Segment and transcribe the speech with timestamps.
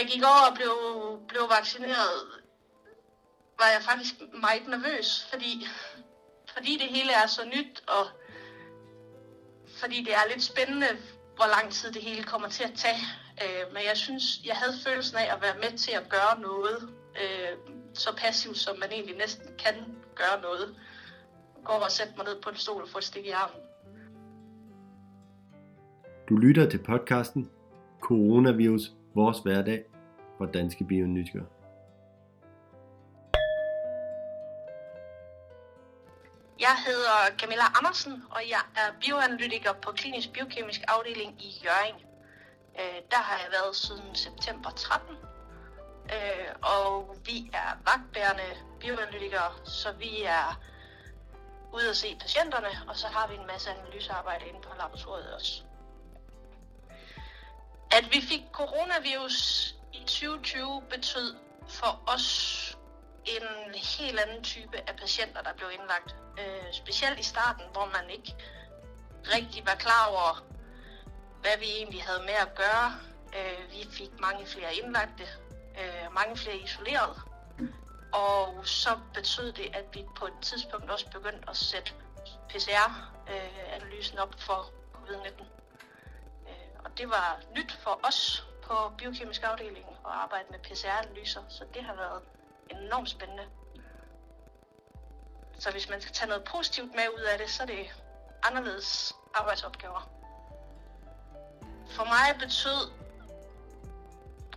[0.00, 0.74] jeg gik over og blev,
[1.28, 2.16] blev vaccineret,
[3.60, 5.66] var jeg faktisk meget nervøs, fordi,
[6.54, 8.04] fordi det hele er så nyt, og
[9.80, 10.86] fordi det er lidt spændende,
[11.36, 13.02] hvor lang tid det hele kommer til at tage.
[13.42, 16.78] Øh, men jeg synes, jeg havde følelsen af at være med til at gøre noget,
[17.22, 17.52] øh,
[17.94, 19.74] så passivt som man egentlig næsten kan
[20.14, 20.76] gøre noget.
[21.64, 23.60] Gå og sætte mig ned på en stol og få et stik i armen.
[26.28, 27.50] Du lytter til podcasten
[28.00, 29.84] Coronavirus, vores hverdag
[30.38, 31.46] for danske bioanalytikere.
[36.60, 42.00] Jeg hedder Camilla Andersen, og jeg er bioanalytiker på klinisk biokemisk afdeling i Jørgen.
[42.80, 45.16] Øh, der har jeg været siden september 13,
[46.16, 48.48] øh, og vi er vagtbærende
[48.80, 50.60] bioanalytikere, så vi er
[51.74, 55.62] ude at se patienterne, og så har vi en masse analysearbejde inde på laboratoriet også.
[57.96, 61.36] At vi fik coronavirus i 2020 betød
[61.68, 62.26] for os
[63.24, 66.16] en helt anden type af patienter, der blev indlagt.
[66.38, 68.34] Øh, specielt i starten, hvor man ikke
[69.34, 70.44] rigtig var klar over,
[71.40, 72.92] hvad vi egentlig havde med at gøre.
[73.36, 75.24] Øh, vi fik mange flere indlagte,
[75.80, 77.16] øh, mange flere isoleret.
[78.12, 81.92] Og så betød det, at vi på et tidspunkt også begyndte at sætte
[82.48, 85.44] PCR-analysen øh, op for covid-19.
[86.98, 91.94] Det var nyt for os på biokemisk afdeling at arbejde med PCR-analyser, så det har
[91.94, 92.22] været
[92.70, 93.46] enormt spændende.
[95.58, 97.86] Så hvis man skal tage noget positivt med ud af det, så er det
[98.42, 100.10] anderledes arbejdsopgaver.
[101.90, 102.90] For mig betød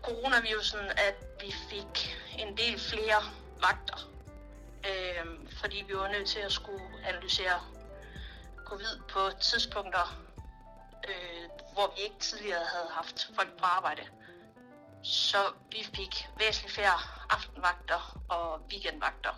[0.02, 3.22] coronavirusen, at vi fik en del flere
[3.62, 4.10] vagter.
[4.90, 7.62] Øh, fordi vi var nødt til at skulle analysere
[8.66, 10.29] covid på tidspunkter,
[11.80, 14.02] hvor vi ikke tidligere havde haft folk på arbejde.
[15.04, 15.38] Så
[15.72, 16.98] vi fik væsentligt flere
[17.30, 19.34] aftenvagter og weekendvagter.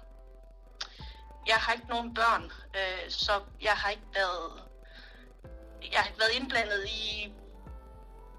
[1.48, 2.44] Jeg har ikke nogen børn,
[2.80, 3.32] øh, så
[3.62, 4.64] jeg har ikke været,
[5.92, 7.34] jeg har ikke været indblandet i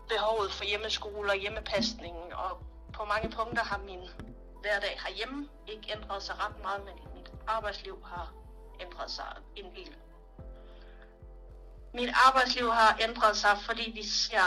[0.09, 4.09] behovet for hjemmeskole og hjemmepasning, og på mange punkter har min
[4.61, 8.33] hverdag herhjemme ikke ændret sig ret meget, men mit arbejdsliv har
[8.81, 9.97] ændret sig en del.
[11.95, 14.43] Mit arbejdsliv har ændret sig, fordi vi ser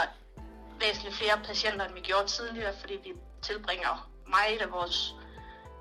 [0.80, 3.12] væsentligt flere patienter, end vi gjorde tidligere, fordi vi
[3.42, 5.14] tilbringer meget af vores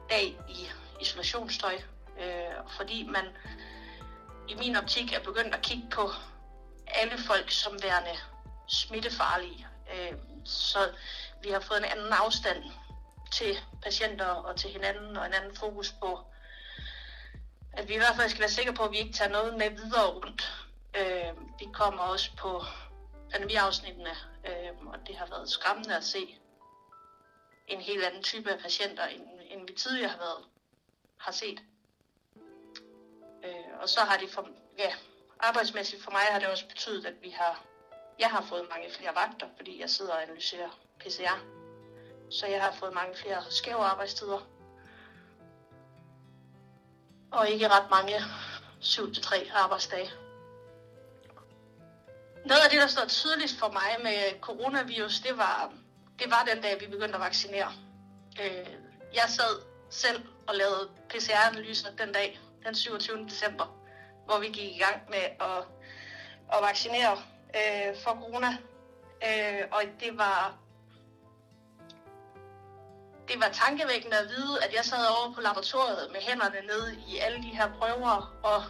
[0.10, 0.70] dag i
[1.02, 1.76] isolationsstøj,
[2.20, 3.26] øh, fordi man
[4.48, 6.10] i min optik er begyndt at kigge på
[6.88, 8.20] alle folk som værende
[8.68, 9.68] smittefarlige.
[9.94, 10.14] Øh,
[10.46, 10.92] så
[11.44, 12.64] vi har fået en anden afstand
[13.32, 16.20] til patienter og til hinanden, og en anden fokus på,
[17.74, 19.70] at vi i hvert fald skal være sikre på, at vi ikke tager noget med
[19.70, 20.55] videre rundt.
[21.00, 22.62] Øh, vi kommer også på
[23.32, 24.16] pandemiafsnittene,
[24.48, 26.38] øh, og det har været skræmmende at se
[27.68, 30.46] en helt anden type af patienter, end, end vi tidligere har været
[31.18, 31.64] har set.
[33.46, 34.48] Øh, og så har det for,
[34.78, 34.94] ja,
[35.40, 37.64] arbejdsmæssigt for mig har det også betydet, at vi har,
[38.20, 40.70] jeg har fået mange flere vagter, fordi jeg sidder og analyserer
[41.00, 41.40] PCR.
[42.30, 44.40] Så jeg har fået mange flere skæve arbejdstider.
[47.32, 48.16] Og ikke ret mange
[48.82, 50.25] 7-3 arbejdsdage.
[52.46, 55.74] Noget af det, der står tydeligst for mig med coronavirus, det var,
[56.20, 57.72] det var den dag, vi begyndte at vaccinere.
[58.42, 58.68] Øh,
[59.14, 63.26] jeg sad selv og lavede PCR-analyser den dag, den 27.
[63.26, 63.78] december,
[64.26, 65.64] hvor vi gik i gang med at,
[66.54, 67.18] at vaccinere
[67.56, 68.58] øh, for corona.
[69.28, 70.58] Øh, og det var
[73.28, 77.18] det var tankevækkende at vide, at jeg sad over på laboratoriet med hænderne nede i
[77.18, 78.64] alle de her prøver, og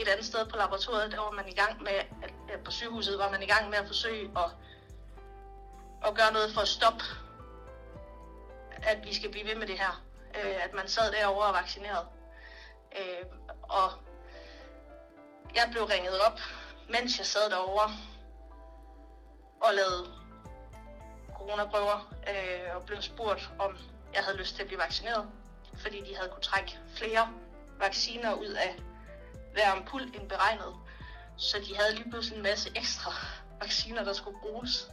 [0.00, 3.18] et andet sted på laboratoriet, der var man i gang med, at Øh, på sygehuset
[3.18, 4.50] var man i gang med at forsøge at,
[6.06, 7.04] at gøre noget for at stoppe,
[8.82, 10.04] at vi skal blive ved med det her.
[10.34, 12.06] Øh, at man sad derovre og vaccineret.
[12.98, 13.26] Øh,
[13.62, 13.92] og
[15.54, 16.40] jeg blev ringet op,
[16.88, 17.90] mens jeg sad derovre
[19.60, 20.22] og lavede
[21.36, 23.78] coronaprøver, øh, og blev spurgt, om
[24.14, 25.30] jeg havde lyst til at blive vaccineret,
[25.76, 27.28] fordi de havde kunne trække flere
[27.78, 28.76] vacciner ud af
[29.52, 30.74] hver ampul end beregnet.
[31.36, 33.12] Så de havde lige pludselig en masse ekstra
[33.60, 34.88] vacciner, der skulle bruges.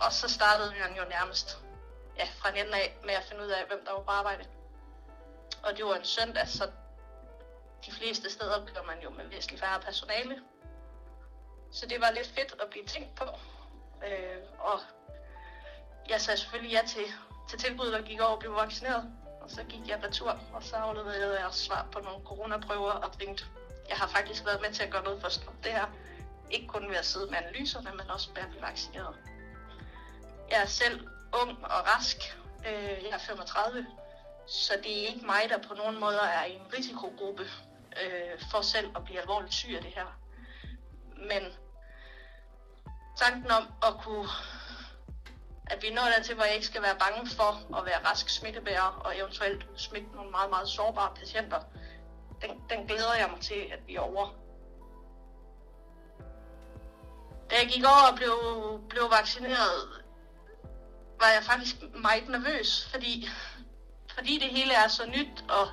[0.00, 1.58] Og så startede man jo nærmest
[2.16, 4.44] ja, fra en ende af med at finde ud af, hvem der var på arbejde.
[5.62, 6.70] Og det var en søndag, så
[7.86, 10.42] de fleste steder kører man jo med væsentligt færre personale.
[11.72, 13.24] Så det var lidt fedt at blive tænkt på.
[14.06, 14.80] Øh, og
[16.08, 17.04] jeg sagde selvfølgelig ja til,
[17.48, 19.12] til tilbuddet og gik over og blev vaccineret.
[19.40, 23.44] Og så gik jeg retur, og så afleverede jeg svar på nogle coronaprøver og tænkte,
[23.90, 25.86] jeg har faktisk været med til at gøre noget for at stoppe det her.
[26.50, 29.16] Ikke kun ved at sidde med analyserne, men også ved at blive vaccineret.
[30.50, 31.08] Jeg er selv
[31.42, 32.16] ung og rask.
[32.66, 33.86] Øh, jeg er 35,
[34.46, 37.42] så det er ikke mig, der på nogen måder er i en risikogruppe
[38.02, 40.18] øh, for selv at blive alvorligt syg af det her.
[41.16, 41.42] Men
[43.16, 44.28] tanken om at kunne
[45.70, 49.00] at vi når dertil, hvor jeg ikke skal være bange for at være rask smittebærer
[49.04, 51.60] og eventuelt smitte nogle meget, meget sårbare patienter,
[52.70, 54.28] den, glæder jeg mig til, at vi er over.
[57.50, 58.34] Da jeg gik over og blev,
[58.88, 60.04] blev vaccineret,
[61.20, 63.28] var jeg faktisk meget nervøs, fordi,
[64.14, 65.68] fordi det hele er så nyt, og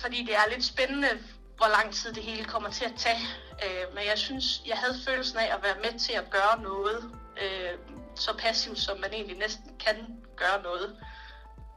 [0.00, 1.08] fordi det er lidt spændende,
[1.56, 3.26] hvor lang tid det hele kommer til at tage.
[3.64, 7.10] Øh, men jeg synes, jeg havde følelsen af at være med til at gøre noget,
[7.42, 7.78] øh,
[8.14, 10.96] så passivt som man egentlig næsten kan gøre noget.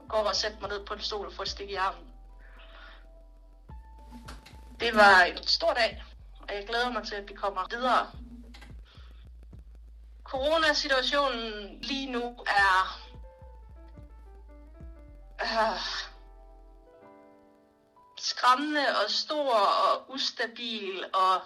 [0.09, 2.12] Gå og sætte mig ned på en stol og få et stik i armen.
[4.83, 6.03] Det var en stor dag,
[6.41, 8.11] og jeg glæder mig til, at vi kommer videre.
[10.23, 12.99] Coronasituationen lige nu er
[15.41, 15.79] øh,
[18.17, 21.41] skræmmende og stor og ustabil og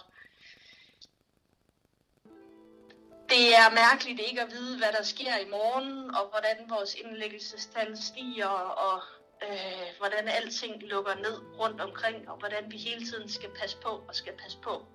[3.29, 7.97] det er mærkeligt ikke at vide, hvad der sker i morgen, og hvordan vores indlæggelsestal
[8.01, 9.01] stiger, og
[9.43, 13.89] øh, hvordan alting lukker ned rundt omkring, og hvordan vi hele tiden skal passe på
[14.07, 14.85] og skal passe på.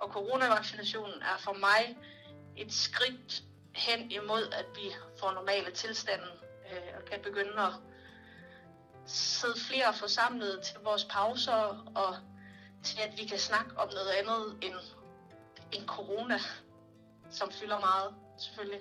[0.00, 1.98] Og coronavaccinationen er for mig
[2.56, 3.42] et skridt
[3.74, 6.26] hen imod, at vi får normale tilstande
[6.72, 7.72] øh, og kan begynde at
[9.06, 12.16] sidde flere forsamlet til vores pauser, og
[12.84, 14.74] til at vi kan snakke om noget andet end,
[15.72, 16.38] end corona
[17.30, 18.80] som fylder meget, selvfølgelig.